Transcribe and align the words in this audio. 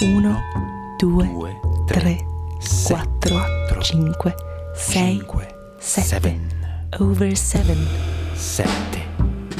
1, 0.00 0.44
2, 0.98 1.60
3, 1.88 2.24
4, 2.60 3.80
5, 3.80 4.34
6, 5.78 6.06
7. 6.06 6.40
Over 7.00 7.36
7. 7.36 7.76
7. 8.32 8.70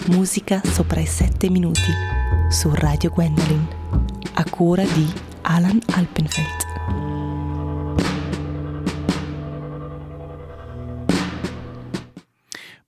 Musica 0.07 0.61
sopra 0.63 1.01
i 1.01 1.07
7 1.07 1.51
minuti 1.51 1.91
su 2.51 2.71
Radio 2.73 3.11
Gwendolyn 3.11 3.67
a 4.35 4.45
cura 4.49 4.85
di 4.85 5.13
Alan 5.43 5.81
Alpenfeld. 5.93 6.67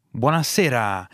Buonasera. 0.09 1.09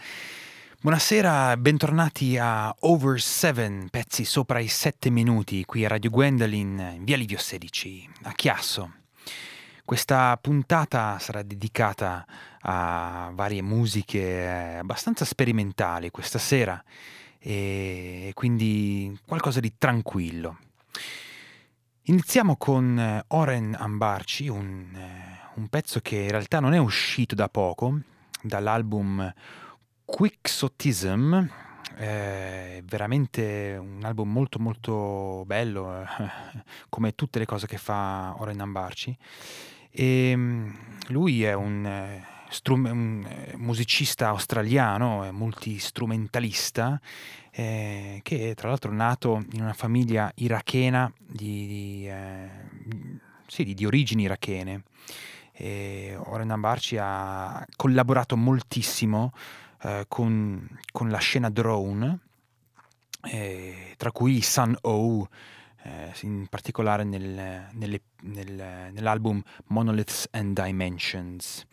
Buonasera, 0.79 1.57
bentornati 1.57 2.37
a 2.37 2.73
Over 2.81 3.19
7, 3.19 3.87
pezzi 3.91 4.27
sopra 4.27 4.59
i 4.59 4.69
7 4.69 5.09
minuti, 5.09 5.65
qui 5.65 5.87
a 5.87 5.89
Radio 5.89 6.11
Gwendolyn, 6.11 6.97
in 6.97 7.05
via 7.05 7.17
Livio 7.17 7.39
16, 7.39 8.11
a 8.25 8.33
Chiasso. 8.33 8.93
Questa 9.87 10.39
puntata 10.39 11.19
sarà 11.19 11.43
dedicata 11.43 12.27
a 12.61 13.31
varie 13.33 13.63
musiche 13.63 14.77
abbastanza 14.79 15.25
sperimentali 15.25 16.11
questa 16.11 16.39
sera 16.39 16.81
e 17.39 18.31
quindi 18.35 19.19
qualcosa 19.27 19.61
di 19.61 19.73
tranquillo. 19.79 20.59
Iniziamo 22.03 22.57
con 22.57 22.99
eh, 22.99 23.25
Oren 23.29 23.75
Ambarci, 23.77 24.49
un, 24.49 24.95
eh, 24.95 25.51
un 25.55 25.69
pezzo 25.69 26.01
che 26.01 26.17
in 26.17 26.31
realtà 26.31 26.61
non 26.61 26.75
è 26.75 26.79
uscito 26.79 27.35
da 27.35 27.49
poco, 27.49 27.99
dall'album 28.43 29.33
Quixotism, 30.07 31.47
è 31.97 32.81
veramente 32.85 33.77
un 33.77 34.05
album 34.05 34.31
molto 34.31 34.61
molto 34.61 35.43
bello, 35.47 36.01
eh, 36.01 36.07
come 36.89 37.17
tutte 37.17 37.41
le 37.41 37.45
cose 37.45 37.67
che 37.67 37.77
fa 37.77 38.35
Oren 38.39 38.61
Ambarci. 38.61 39.17
E 39.91 40.33
mm, 40.37 40.75
lui 41.09 41.43
è 41.43 41.55
un, 41.55 41.85
eh, 41.85 42.25
strum- 42.51 42.89
un 42.89 43.27
eh, 43.29 43.57
musicista 43.57 44.29
australiano, 44.29 45.25
è 45.25 45.33
multistrumentalista, 45.33 47.01
eh, 47.51 48.21
che 48.23 48.51
è 48.51 48.55
tra 48.55 48.69
l'altro 48.69 48.93
nato 48.93 49.45
in 49.55 49.63
una 49.63 49.73
famiglia 49.73 50.31
irachena 50.37 51.13
di, 51.19 51.67
di, 51.67 52.09
eh, 52.09 52.49
sì, 53.49 53.65
di, 53.65 53.75
di 53.75 53.85
origini 53.85 54.23
irachene. 54.23 54.85
E 55.53 56.17
Oren 56.17 56.53
Ambarci 56.53 56.97
ha 56.97 57.67
collaborato 57.75 58.37
moltissimo 58.37 59.33
eh, 59.87 60.05
con, 60.09 60.69
con, 60.91 61.11
la 61.11 61.19
scena 61.19 61.49
drone, 61.49 62.19
eh, 63.23 63.95
tra 63.97 64.11
cui 64.11 64.43
Sun 64.43 64.77
O, 64.81 65.29
eh, 65.85 66.13
in 66.23 66.49
particolare 66.49 67.05
nel, 67.05 67.69
nelle, 67.71 68.01
nel, 68.23 68.91
nell'album 68.93 69.41
Monoliths 69.67 70.27
and 70.33 70.61
Dimensions. 70.61 71.65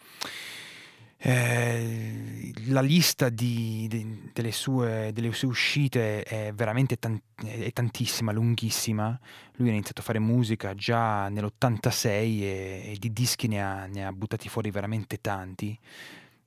Eh, 1.17 2.51
la 2.67 2.81
lista 2.81 3.29
di, 3.29 3.87
di, 3.89 4.29
delle, 4.31 4.51
sue, 4.51 5.09
delle, 5.11 5.31
sue, 5.31 5.47
uscite 5.47 6.21
è 6.21 6.51
veramente 6.53 6.97
tan- 6.97 7.19
è 7.43 7.71
tantissima, 7.71 8.31
lunghissima. 8.31 9.19
Lui 9.55 9.69
ha 9.69 9.71
iniziato 9.71 10.01
a 10.01 10.03
fare 10.03 10.19
musica 10.19 10.75
già 10.75 11.29
nell'86 11.29 12.05
e, 12.05 12.91
e 12.91 12.95
di 12.99 13.11
dischi 13.11 13.47
ne 13.47 13.63
ha, 13.63 13.85
ne 13.87 14.05
ha, 14.05 14.11
buttati 14.11 14.49
fuori 14.49 14.69
veramente 14.69 15.19
tanti. 15.19 15.79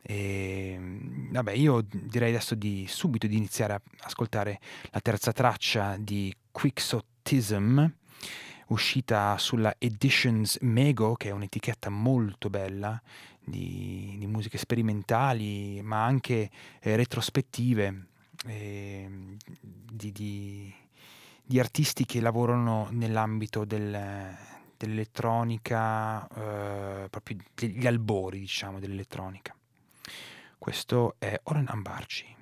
E, 0.08 0.78
vabbè, 1.30 1.50
io 1.50 1.84
direi 1.90 2.28
adesso 2.28 2.54
di 2.54 2.86
subito 2.88 3.26
di 3.26 3.36
iniziare 3.36 3.72
a 3.72 3.82
ascoltare 4.02 4.60
la 4.90 5.00
terza 5.00 5.32
traccia 5.32 5.96
di 5.98 6.32
Quixotism, 6.52 7.84
uscita 8.68 9.36
sulla 9.36 9.74
Editions 9.78 10.58
Mego, 10.60 11.14
che 11.14 11.30
è 11.30 11.32
un'etichetta 11.32 11.90
molto 11.90 12.48
bella 12.48 13.02
di, 13.42 14.14
di 14.16 14.26
musiche 14.28 14.58
sperimentali, 14.58 15.82
ma 15.82 16.04
anche 16.04 16.50
eh, 16.80 16.94
retrospettive 16.94 18.06
eh, 18.46 19.08
di, 19.60 20.12
di, 20.12 20.72
di, 21.42 21.58
artisti 21.58 22.04
che 22.04 22.20
lavorano 22.20 22.88
nell'ambito 22.92 23.64
del, 23.64 24.36
dell'elettronica, 24.76 26.28
eh, 26.28 27.08
proprio 27.08 27.38
degli 27.54 27.86
albori, 27.88 28.38
diciamo, 28.38 28.78
dell'elettronica. 28.78 29.52
Questo 30.58 31.14
è 31.18 31.38
Oren 31.44 31.68
Ambarci. 31.68 32.34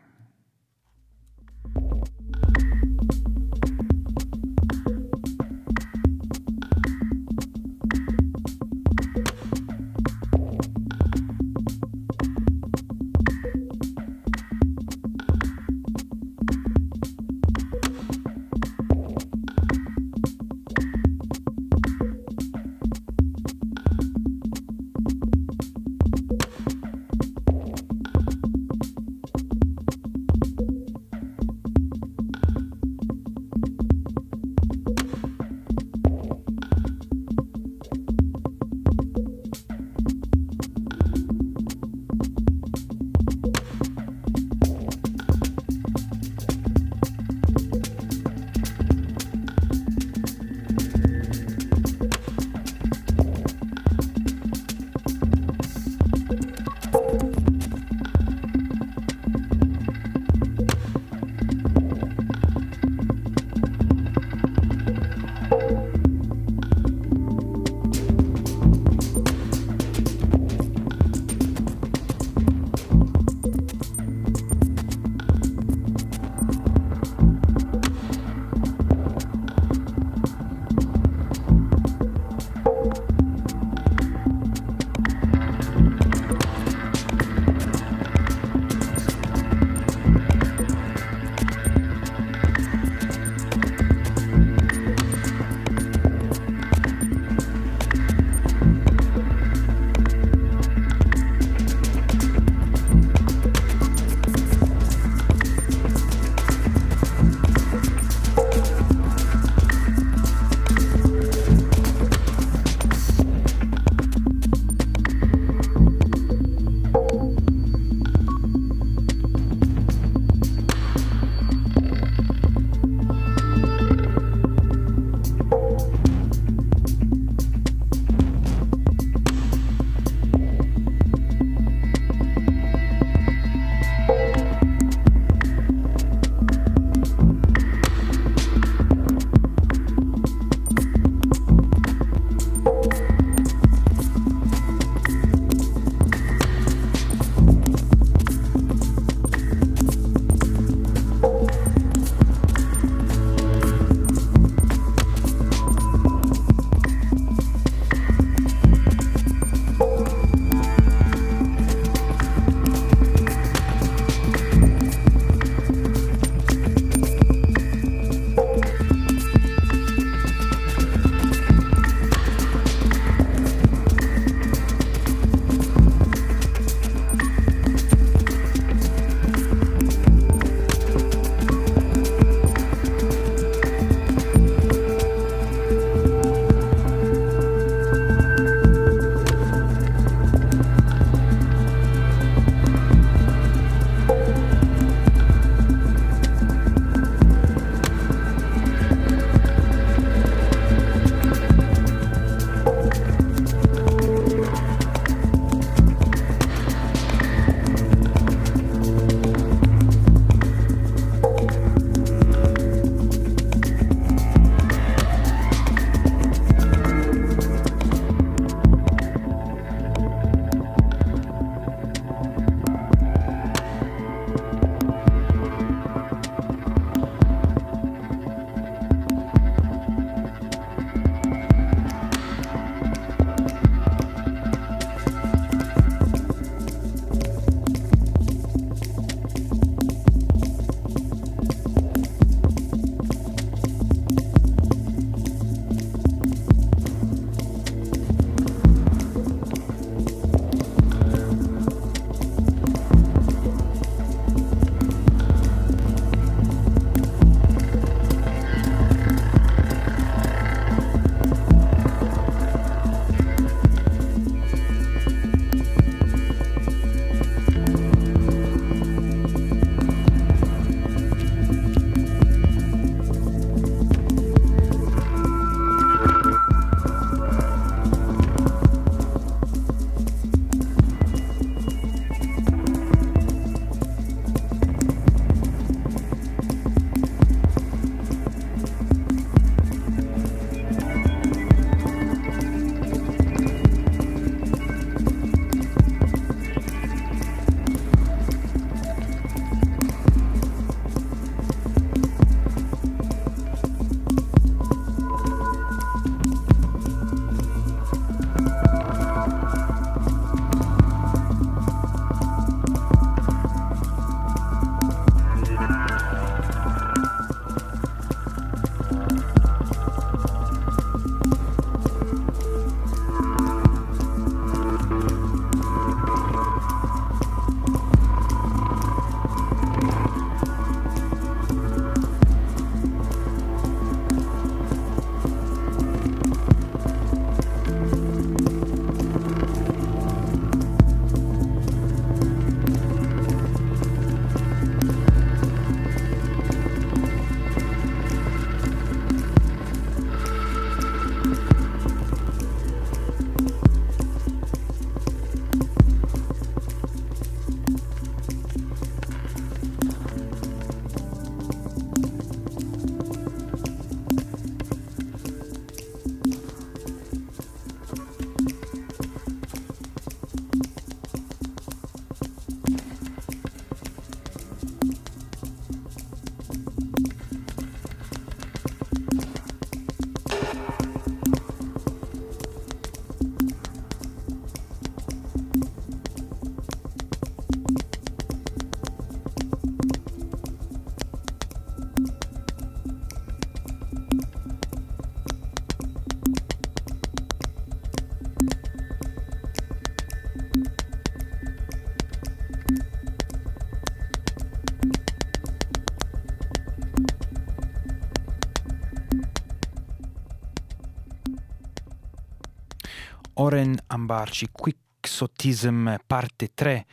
Oren 413.34 413.76
Ambarci, 413.88 414.48
Quixotism 414.52 415.94
parte 416.06 416.50
3, 416.54 416.86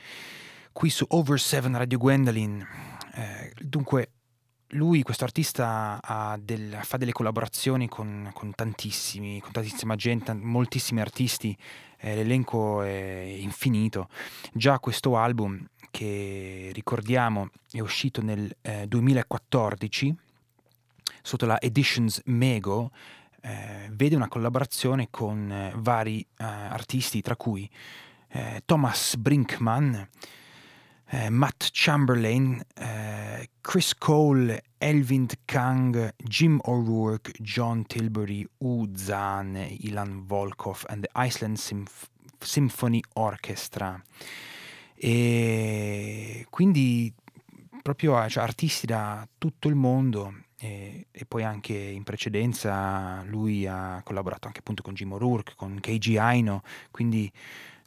qui 0.72 0.90
su 0.90 1.06
Over 1.10 1.40
7 1.40 1.70
Radio 1.72 1.98
Gwendolyn. 1.98 2.66
Eh, 3.14 3.54
dunque, 3.60 4.12
lui, 4.70 5.04
questo 5.04 5.24
artista, 5.24 6.00
del, 6.40 6.80
fa 6.82 6.98
delle 6.98 7.12
collaborazioni 7.12 7.88
con, 7.88 8.30
con, 8.34 8.54
tantissimi, 8.56 9.40
con 9.42 9.52
tantissima 9.52 9.96
gente, 9.96 10.34
moltissimi 10.34 11.02
artisti, 11.02 11.56
eh, 12.00 12.16
l'elenco 12.16 12.82
è 12.82 13.36
infinito. 13.40 14.08
Già 14.54 14.80
questo 14.80 15.18
album, 15.18 15.68
che 15.92 16.72
ricordiamo 16.74 17.50
è 17.70 17.82
uscito 17.82 18.22
nel 18.22 18.50
eh, 18.62 18.88
2014 18.88 20.16
sotto 21.22 21.46
la 21.46 21.60
Editions 21.60 22.22
Mego, 22.26 22.92
eh, 23.42 23.90
vede 23.92 24.16
una 24.16 24.28
collaborazione 24.28 25.08
con 25.10 25.52
eh, 25.52 25.74
vari 25.76 26.22
eh, 26.22 26.44
artisti, 26.44 27.22
tra 27.22 27.36
cui 27.36 27.70
eh, 28.30 28.62
Thomas 28.66 29.16
Brinkman, 29.18 30.10
Matt 31.28 31.72
Chamberlain, 31.74 32.66
Chris 33.60 33.96
Cole, 33.98 34.64
Elvind 34.78 35.40
Kang, 35.44 36.14
Jim 36.16 36.58
O'Rourke, 36.64 37.34
John 37.40 37.86
Tilbury, 37.86 38.48
U 38.60 38.90
Zan, 38.96 39.58
Ilan 39.80 40.26
Volkov 40.26 40.86
and 40.88 41.04
the 41.04 41.10
Iceland 41.14 41.58
Symph- 41.58 42.10
Symphony 42.40 43.02
Orchestra. 43.16 44.02
E 44.96 46.46
quindi 46.50 47.14
proprio 47.82 48.30
cioè, 48.30 48.44
artisti 48.44 48.86
da 48.86 49.28
tutto 49.38 49.68
il 49.68 49.76
mondo 49.76 50.44
e, 50.64 51.08
e, 51.10 51.26
poi 51.26 51.44
anche 51.44 51.74
in 51.74 52.04
precedenza 52.04 53.24
lui 53.24 53.66
ha 53.66 54.00
collaborato 54.04 54.46
anche 54.46 54.60
appunto 54.60 54.84
con 54.84 54.94
Jim 54.94 55.12
O'Rourke, 55.14 55.54
con 55.56 55.80
Keiji 55.80 56.18
Aino, 56.18 56.62
quindi 56.92 57.32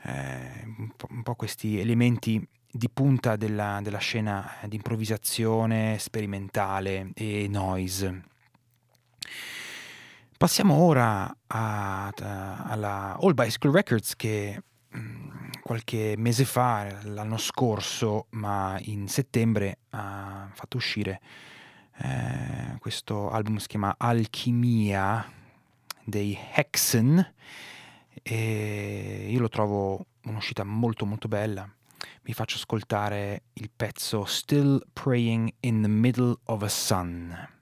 eh, 0.02 0.64
un, 1.08 1.22
po', 1.22 1.36
questi 1.36 1.78
elementi 1.78 2.44
di 2.68 2.90
punta 2.92 3.36
della, 3.36 3.78
della 3.80 3.98
scena 3.98 4.56
di 4.66 4.74
improvvisazione 4.74 5.98
sperimentale 6.00 7.12
e 7.14 7.46
noise. 7.48 8.24
Passiamo 10.36 10.74
ora 10.74 11.32
a, 11.46 12.08
a, 12.08 12.64
alla 12.64 13.16
All 13.20 13.34
Bicycle 13.34 13.70
Records 13.70 14.16
che 14.16 14.60
mm, 14.96 15.30
qualche 15.62 16.14
mese 16.18 16.44
fa, 16.44 16.92
l'anno 17.04 17.38
scorso, 17.38 18.26
ma 18.30 18.76
in 18.80 19.06
settembre 19.06 19.78
ha 19.90 20.50
fatto 20.52 20.76
uscire 20.76 21.20
eh, 21.98 22.76
questo 22.78 23.30
album 23.30 23.56
si 23.56 23.68
chiama 23.68 23.94
Alchimia 23.96 25.30
dei 26.04 26.38
Hexen 26.54 27.34
e 28.22 29.26
io 29.30 29.40
lo 29.40 29.48
trovo 29.48 30.06
un'uscita 30.24 30.64
molto 30.64 31.06
molto 31.06 31.28
bella. 31.28 31.68
Vi 32.22 32.32
faccio 32.32 32.56
ascoltare 32.56 33.42
il 33.54 33.70
pezzo 33.74 34.24
Still 34.24 34.82
Praying 34.92 35.52
in 35.60 35.82
the 35.82 35.88
Middle 35.88 36.36
of 36.44 36.62
a 36.62 36.68
Sun. 36.68 37.53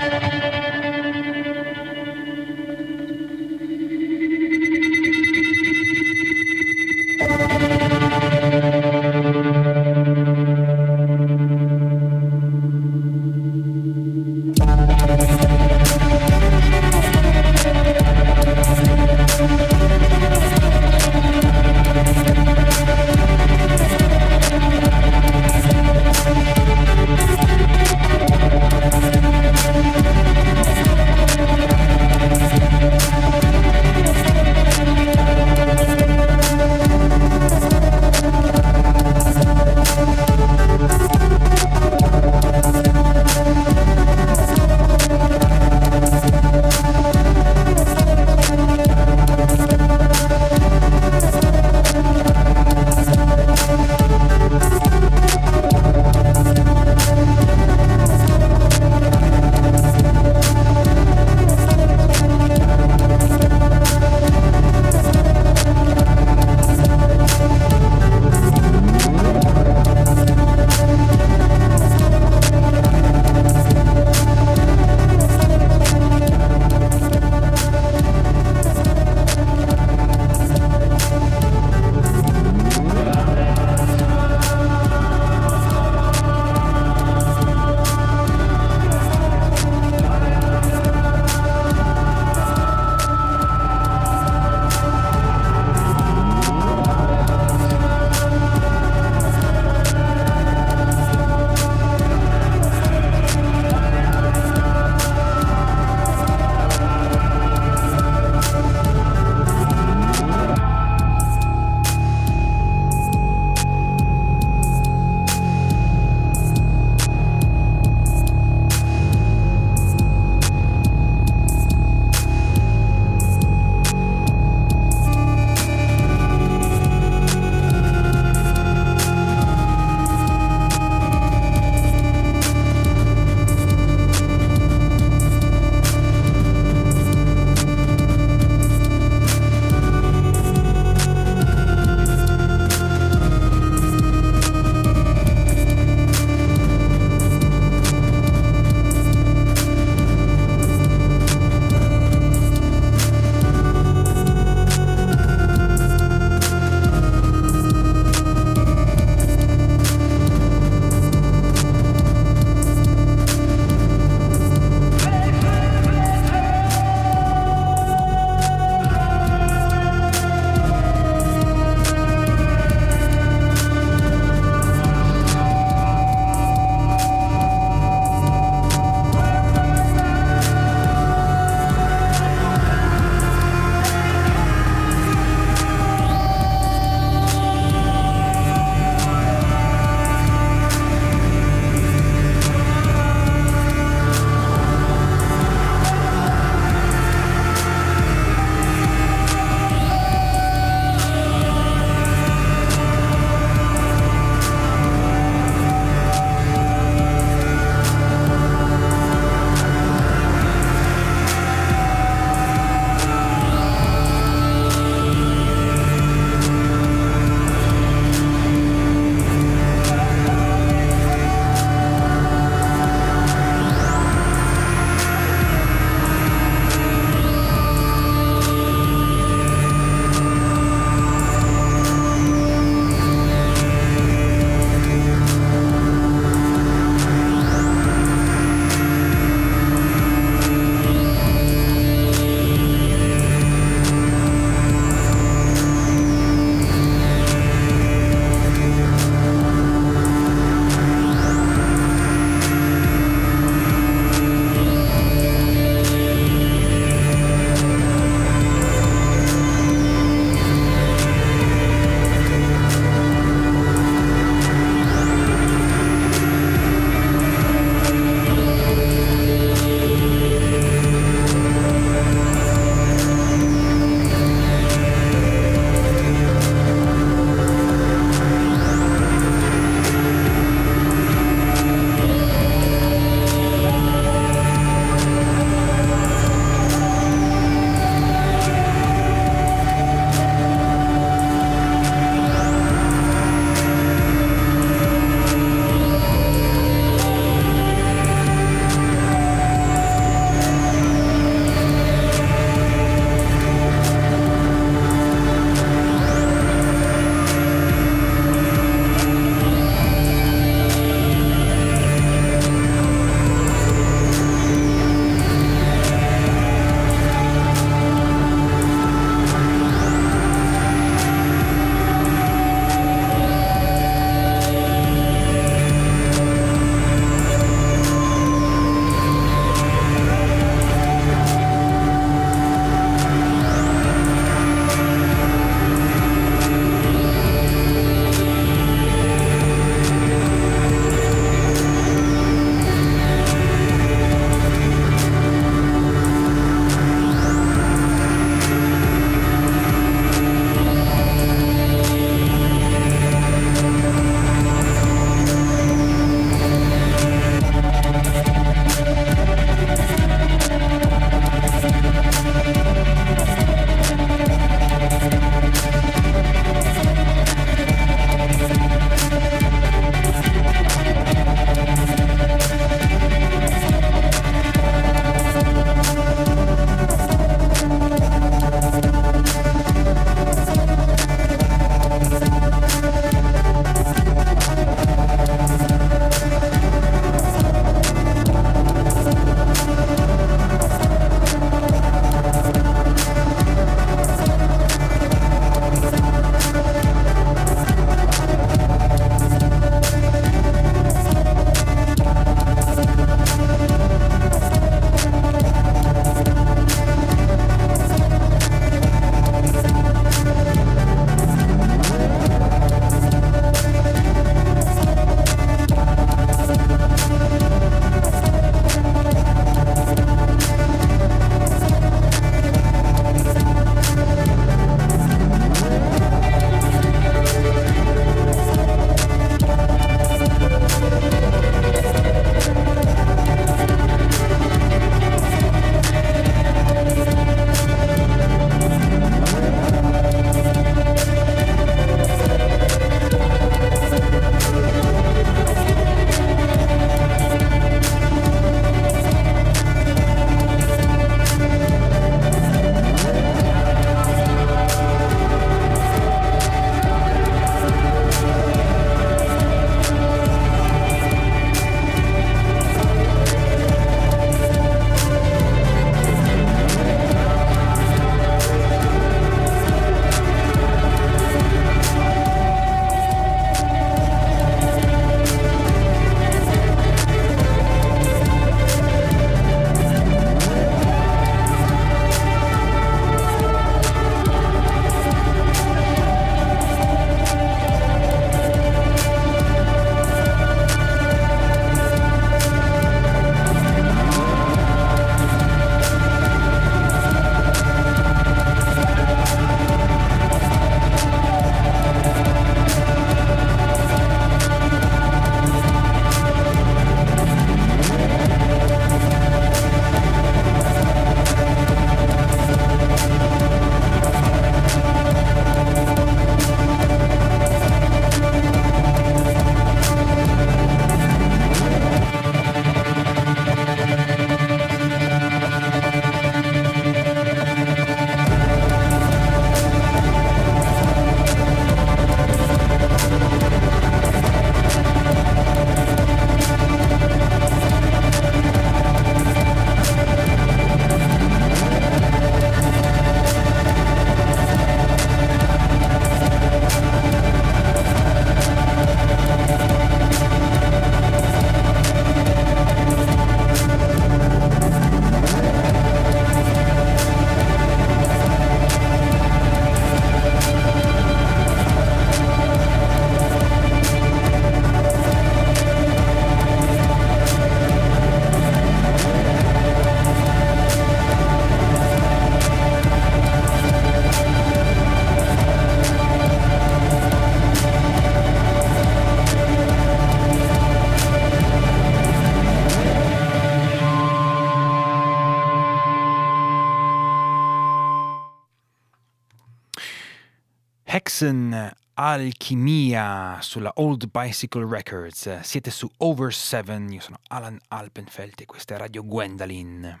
Hexen 591.20 591.70
Alchimia 591.92 593.36
sulla 593.42 593.72
Old 593.74 594.08
Bicycle 594.10 594.66
Records. 594.66 595.40
Siete 595.40 595.70
su 595.70 595.86
Over 595.98 596.32
7, 596.32 596.86
io 596.88 597.00
sono 597.00 597.18
Alan 597.28 597.58
Alpenfeld 597.68 598.40
e 598.40 598.46
questa 598.46 598.74
è 598.74 598.78
Radio 598.78 599.04
Gwendolyn. 599.04 600.00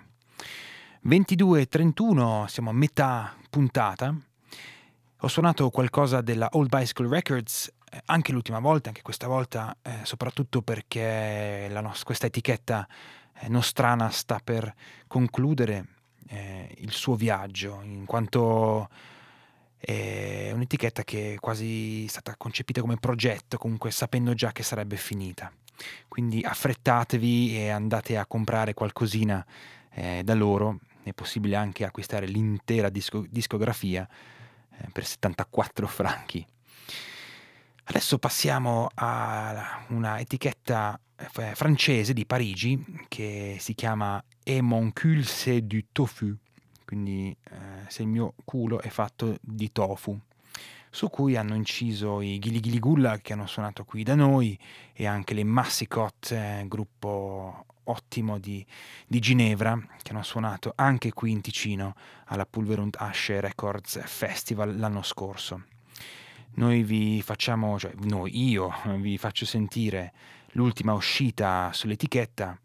22.31, 1.06 2.46
siamo 2.46 2.70
a 2.70 2.72
metà 2.72 3.36
puntata. 3.50 4.16
Ho 5.18 5.28
suonato 5.28 5.68
qualcosa 5.68 6.22
della 6.22 6.48
Old 6.52 6.74
Bicycle 6.74 7.08
Records 7.08 7.70
eh, 7.90 8.00
anche 8.06 8.32
l'ultima 8.32 8.60
volta, 8.60 8.88
anche 8.88 9.02
questa 9.02 9.26
volta, 9.26 9.76
eh, 9.82 9.98
soprattutto 10.04 10.62
perché 10.62 11.68
nos- 11.70 12.02
questa 12.02 12.28
etichetta 12.28 12.88
eh, 13.40 13.48
nostrana 13.50 14.08
sta 14.08 14.40
per 14.42 14.72
concludere 15.06 15.86
eh, 16.28 16.74
il 16.78 16.92
suo 16.92 17.14
viaggio, 17.14 17.82
in 17.82 18.06
quanto 18.06 18.88
è 19.80 20.50
un'etichetta 20.52 21.04
che 21.04 21.34
è 21.34 21.38
quasi 21.38 22.06
stata 22.06 22.34
concepita 22.36 22.82
come 22.82 22.96
progetto, 22.96 23.56
comunque 23.56 23.90
sapendo 23.90 24.34
già 24.34 24.52
che 24.52 24.62
sarebbe 24.62 24.96
finita. 24.96 25.50
Quindi 26.06 26.42
affrettatevi 26.44 27.56
e 27.56 27.70
andate 27.70 28.18
a 28.18 28.26
comprare 28.26 28.74
qualcosina 28.74 29.44
eh, 29.92 30.20
da 30.22 30.34
loro, 30.34 30.80
è 31.02 31.12
possibile 31.12 31.56
anche 31.56 31.84
acquistare 31.84 32.26
l'intera 32.26 32.90
disco- 32.90 33.24
discografia 33.28 34.06
eh, 34.06 34.88
per 34.92 35.06
74 35.06 35.86
franchi. 35.86 36.46
Adesso 37.84 38.18
passiamo 38.18 38.88
a 38.94 39.84
una 39.88 40.20
etichetta 40.20 41.00
eh, 41.16 41.54
francese 41.54 42.12
di 42.12 42.26
Parigi 42.26 42.84
che 43.08 43.56
si 43.58 43.74
chiama 43.74 44.22
Et 44.44 44.60
mon 44.60 44.92
cul 44.92 45.24
c'est 45.24 45.62
du 45.62 45.86
tofu 45.90 46.36
quindi 46.90 47.36
eh, 47.44 47.56
se 47.86 48.02
il 48.02 48.08
mio 48.08 48.34
culo 48.42 48.80
è 48.80 48.88
fatto 48.88 49.36
di 49.40 49.70
tofu, 49.70 50.18
su 50.90 51.08
cui 51.08 51.36
hanno 51.36 51.54
inciso 51.54 52.20
i 52.20 52.40
Gili 52.40 52.58
Gili 52.58 52.80
Gulla 52.80 53.18
che 53.18 53.32
hanno 53.32 53.46
suonato 53.46 53.84
qui 53.84 54.02
da 54.02 54.16
noi 54.16 54.58
e 54.92 55.06
anche 55.06 55.32
le 55.34 55.44
Massicot, 55.44 56.32
eh, 56.32 56.64
gruppo 56.66 57.64
ottimo 57.84 58.40
di, 58.40 58.66
di, 59.06 59.20
Ginevra, 59.20 59.80
che 60.02 60.10
hanno 60.10 60.24
suonato 60.24 60.72
anche 60.74 61.12
qui 61.12 61.30
in 61.30 61.40
Ticino 61.42 61.94
alla 62.24 62.44
Pulverund 62.44 62.96
Asche 62.98 63.40
Records 63.40 64.00
Festival 64.04 64.76
l'anno 64.76 65.02
scorso. 65.02 65.62
Noi 66.54 66.82
vi 66.82 67.22
facciamo, 67.22 67.78
cioè 67.78 67.92
noi, 68.00 68.48
io 68.48 68.74
vi 68.96 69.16
faccio 69.16 69.46
sentire 69.46 70.12
l'ultima 70.54 70.92
uscita 70.92 71.70
sull'etichetta. 71.72 72.58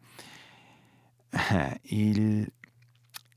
Eh, 1.30 1.80
il, 1.84 2.52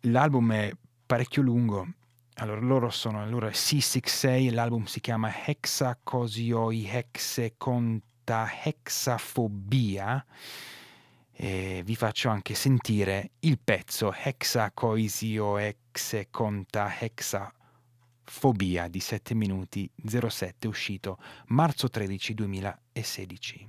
L'album 0.03 0.53
è 0.53 0.73
parecchio 1.07 1.43
lungo. 1.43 1.87
Allora, 2.35 2.61
loro 2.61 2.89
sono, 2.91 3.21
allora 3.21 3.49
C66, 3.49 4.53
l'album 4.55 4.85
si 4.85 5.01
chiama 5.01 5.33
Hexacosioi 5.45 6.87
Hexe 6.87 7.55
Conta 7.57 8.49
Hexafobia. 8.63 10.25
E 11.33 11.83
vi 11.85 11.97
faccio 11.97 12.29
anche 12.29 12.55
sentire 12.55 13.33
il 13.41 13.59
pezzo 13.59 14.13
Hexacoisio 14.13 15.59
Hexe 15.59 16.29
Conta 16.31 16.95
Hexafobia 16.97 18.87
di 18.87 19.01
7 19.01 19.35
minuti 19.35 19.91
07 19.97 20.69
uscito 20.69 21.19
marzo 21.47 21.89
13 21.89 22.35
2016. 22.35 23.69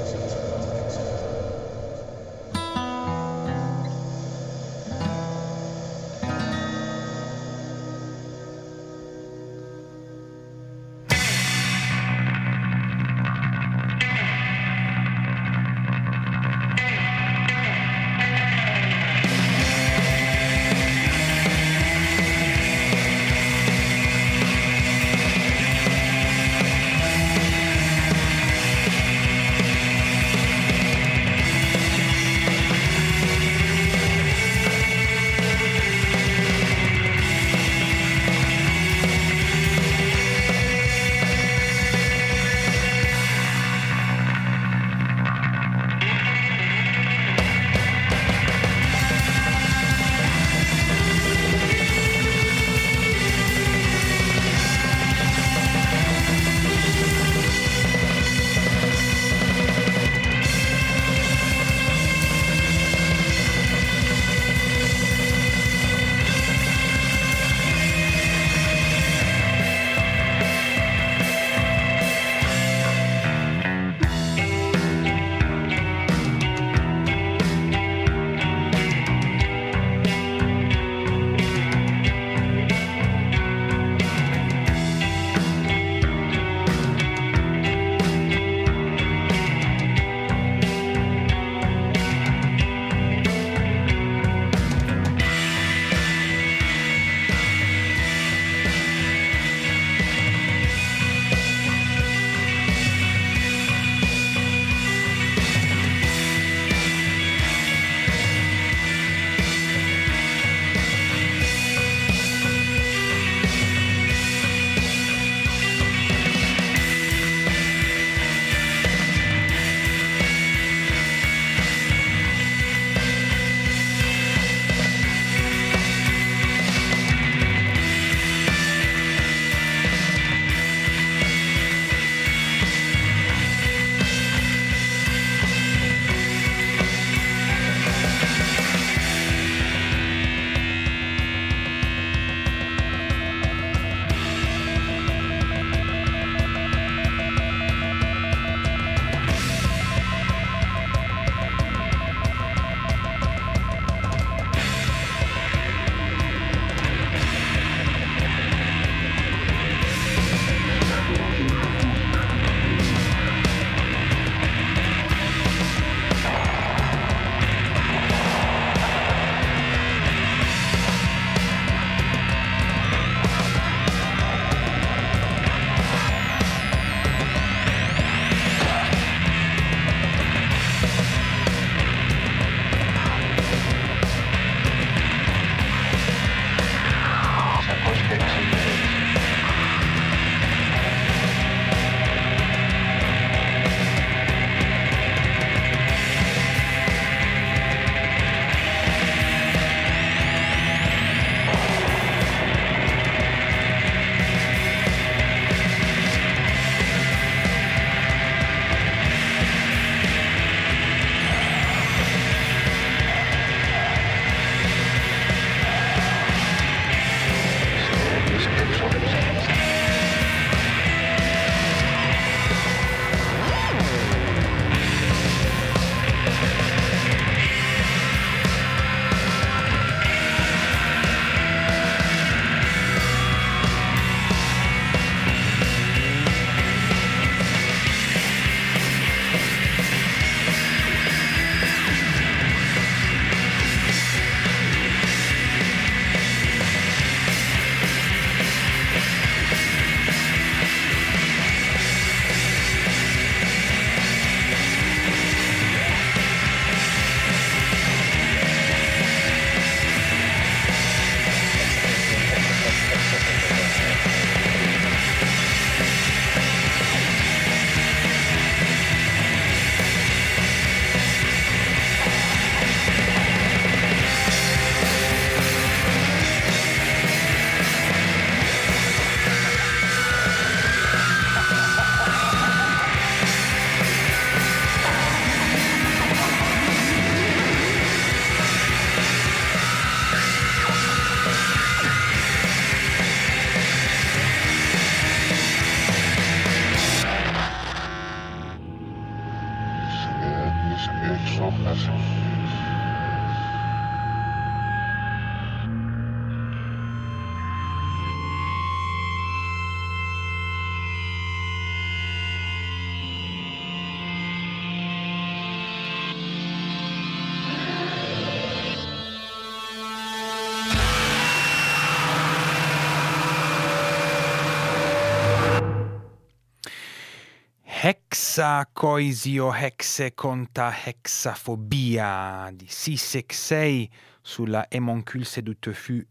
Hexacoisio 328.40 329.52
hexe 329.52 330.14
conta 330.14 330.74
hexafobia 330.86 332.50
di 332.54 332.64
C66 332.64 333.86
sulla 334.22 334.64
Emoncule 334.70 335.26
du 335.42 335.58
Tofu 335.58 336.02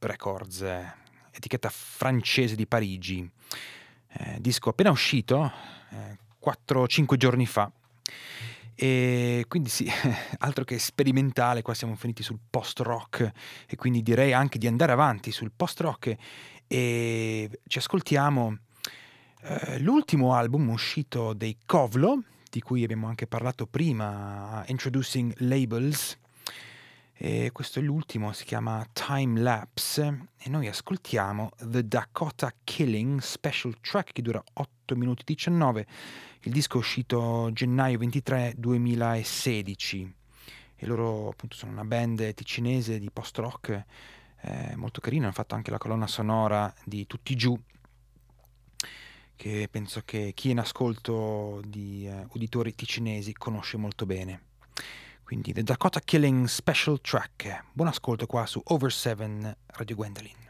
Records, 0.00 0.60
etichetta 1.30 1.70
francese 1.70 2.54
di 2.54 2.66
Parigi. 2.66 3.26
Eh, 4.08 4.36
disco 4.40 4.68
appena 4.68 4.90
uscito, 4.90 5.50
eh, 5.88 6.18
4-5 6.38 7.16
giorni 7.16 7.46
fa. 7.46 7.72
E 8.74 9.46
quindi 9.48 9.70
sì, 9.70 9.90
altro 10.40 10.64
che 10.64 10.78
sperimentale, 10.78 11.62
qua 11.62 11.72
siamo 11.72 11.96
finiti 11.96 12.22
sul 12.22 12.40
post-rock 12.50 13.32
e 13.66 13.76
quindi 13.76 14.02
direi 14.02 14.34
anche 14.34 14.58
di 14.58 14.66
andare 14.66 14.92
avanti 14.92 15.32
sul 15.32 15.50
post-rock 15.50 16.14
e 16.66 17.60
ci 17.66 17.78
ascoltiamo 17.78 18.58
eh, 19.46 19.78
l'ultimo 19.78 20.32
album 20.32 20.70
uscito 20.70 21.34
dei 21.34 21.58
Kovlo, 21.66 22.22
di 22.50 22.62
cui 22.62 22.82
abbiamo 22.82 23.08
anche 23.08 23.26
parlato 23.26 23.66
prima, 23.66 24.64
Introducing 24.68 25.34
Labels, 25.40 26.18
e 27.12 27.50
questo 27.52 27.78
è 27.78 27.82
l'ultimo, 27.82 28.32
si 28.32 28.44
chiama 28.44 28.82
Time 28.94 29.38
Lapse 29.40 30.28
e 30.38 30.48
noi 30.48 30.66
ascoltiamo 30.66 31.50
The 31.62 31.86
Dakota 31.86 32.54
Killing 32.64 33.20
Special 33.20 33.78
Track 33.80 34.12
che 34.12 34.22
dura 34.22 34.42
8 34.54 34.96
minuti 34.96 35.22
19. 35.26 35.86
Il 36.44 36.52
disco 36.52 36.76
è 36.76 36.80
uscito 36.80 37.50
gennaio 37.52 37.98
23 37.98 38.54
2016 38.56 40.14
e 40.74 40.86
loro 40.86 41.28
appunto 41.28 41.54
sono 41.54 41.72
una 41.72 41.84
band 41.84 42.32
ticinese 42.32 42.98
di 42.98 43.10
post 43.12 43.36
rock 43.38 43.84
eh, 44.40 44.74
molto 44.76 45.02
carina, 45.02 45.24
hanno 45.24 45.34
fatto 45.34 45.54
anche 45.54 45.70
la 45.70 45.78
colonna 45.78 46.06
sonora 46.06 46.72
di 46.84 47.06
Tutti 47.06 47.36
Giù 47.36 47.58
che 49.36 49.68
penso 49.70 50.02
che 50.04 50.32
chi 50.34 50.48
è 50.48 50.52
in 50.52 50.58
ascolto 50.58 51.60
di 51.66 52.06
eh, 52.06 52.26
uditori 52.32 52.74
ticinesi 52.74 53.32
conosce 53.32 53.76
molto 53.76 54.06
bene. 54.06 54.42
Quindi 55.22 55.52
The 55.52 55.62
Dakota 55.62 56.00
Killing 56.00 56.46
Special 56.46 57.00
Track. 57.00 57.64
Buon 57.72 57.88
ascolto 57.88 58.26
qua 58.26 58.46
su 58.46 58.60
Over 58.64 58.92
7 58.92 59.56
Radio 59.66 59.96
Gwendolyn. 59.96 60.43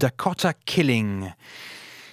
Dakota 0.00 0.54
Killing 0.54 1.30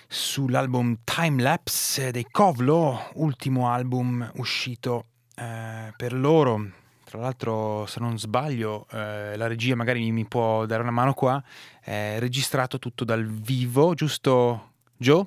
sull'album 0.10 0.98
Time 1.06 1.42
Lapse 1.42 2.12
dei 2.12 2.28
Kovlo, 2.30 3.12
ultimo 3.14 3.70
album 3.70 4.30
uscito 4.36 5.06
eh, 5.36 5.94
per 5.96 6.12
loro. 6.12 6.70
Tra 7.06 7.20
l'altro, 7.20 7.86
se 7.86 8.02
non 8.02 8.20
sbaglio, 8.20 8.88
eh, 8.92 9.38
la 9.38 9.48
regia 9.48 9.74
magari 9.76 10.12
mi 10.12 10.26
può 10.26 10.66
dare 10.66 10.82
una 10.82 10.92
mano 10.92 11.14
qua. 11.14 11.42
È 11.82 12.18
registrato 12.20 12.78
tutto 12.78 13.06
dal 13.06 13.26
vivo, 13.26 13.94
giusto 13.94 14.72
Joe? 14.98 15.26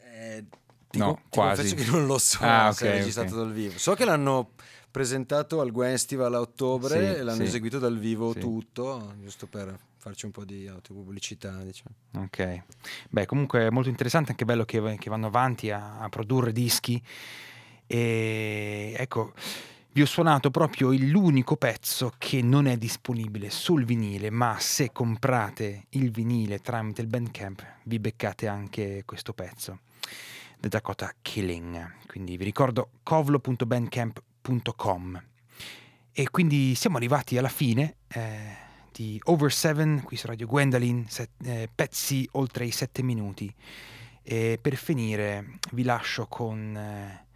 Eh, 0.00 0.44
ti 0.90 0.98
No, 0.98 1.14
ti 1.14 1.22
quasi. 1.30 1.74
che 1.74 1.86
non 1.86 2.04
lo 2.04 2.18
so 2.18 2.40
Ah, 2.42 2.70
se 2.70 2.86
è 2.86 2.98
registrato 2.98 3.32
ok. 3.32 3.40
dal 3.40 3.52
vivo. 3.54 3.78
So 3.78 3.94
che 3.94 4.04
l'hanno 4.04 4.50
presentato 4.90 5.62
al 5.62 5.70
Gwen 5.70 5.92
Festival 5.92 6.34
a 6.34 6.40
ottobre 6.40 6.98
Sì, 6.98 7.18
e 7.18 7.22
l'hanno 7.22 7.40
sì. 7.44 7.48
eseguito 7.48 7.78
dal 7.78 7.96
vivo 7.98 8.32
Sì. 8.34 8.40
tutto, 8.40 9.14
giusto 9.22 9.46
per 9.46 9.74
farci 10.04 10.26
un 10.26 10.32
po' 10.32 10.44
di 10.44 10.68
autopubblicità, 10.68 11.62
diciamo. 11.62 11.94
Ok, 12.24 12.64
beh 13.08 13.24
comunque 13.24 13.68
è 13.68 13.70
molto 13.70 13.88
interessante, 13.88 14.32
anche 14.32 14.44
bello 14.44 14.66
che, 14.66 14.98
che 14.98 15.08
vanno 15.08 15.28
avanti 15.28 15.70
a, 15.70 15.98
a 15.98 16.10
produrre 16.10 16.52
dischi 16.52 17.02
e 17.86 18.94
ecco, 18.98 19.32
vi 19.92 20.02
ho 20.02 20.06
suonato 20.06 20.50
proprio 20.50 20.92
l'unico 20.92 21.56
pezzo 21.56 22.12
che 22.18 22.42
non 22.42 22.66
è 22.66 22.76
disponibile 22.76 23.48
sul 23.48 23.86
vinile, 23.86 24.28
ma 24.28 24.58
se 24.58 24.92
comprate 24.92 25.86
il 25.90 26.10
vinile 26.10 26.58
tramite 26.58 27.00
il 27.00 27.06
Bandcamp 27.06 27.64
vi 27.84 27.98
beccate 27.98 28.46
anche 28.46 29.04
questo 29.06 29.32
pezzo, 29.32 29.78
The 30.60 30.68
Dakota 30.68 31.14
Killing, 31.22 31.94
quindi 32.06 32.36
vi 32.36 32.44
ricordo 32.44 32.90
covlo.bandcamp.com 33.02 35.22
e 36.12 36.30
quindi 36.30 36.74
siamo 36.74 36.98
arrivati 36.98 37.38
alla 37.38 37.48
fine. 37.48 37.96
eh, 38.08 38.63
di 38.94 39.20
Over 39.24 39.52
7 39.52 40.02
qui 40.04 40.16
su 40.16 40.28
Radio 40.28 40.46
Gwendolyn, 40.46 41.08
set- 41.08 41.44
eh, 41.44 41.68
pezzi 41.74 42.28
oltre 42.32 42.64
i 42.64 42.70
7 42.70 43.02
minuti. 43.02 43.52
E 44.22 44.58
per 44.62 44.76
finire 44.76 45.58
vi 45.72 45.82
lascio 45.82 46.26
con 46.28 46.76
eh, 46.76 47.26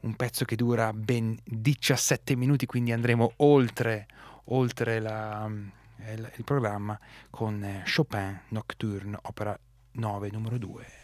un 0.00 0.14
pezzo 0.14 0.44
che 0.44 0.54
dura 0.54 0.92
ben 0.92 1.38
17 1.44 2.36
minuti, 2.36 2.66
quindi 2.66 2.92
andremo 2.92 3.32
oltre, 3.36 4.06
oltre 4.44 5.00
la, 5.00 5.50
eh, 5.96 6.12
il 6.12 6.32
il 6.36 6.44
programma 6.44 6.98
con 7.30 7.64
eh, 7.64 7.84
Chopin 7.84 8.42
Nocturne, 8.48 9.18
opera 9.22 9.58
9, 9.92 10.28
numero 10.30 10.58
2. 10.58 11.00